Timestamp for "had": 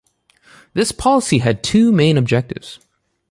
1.37-1.63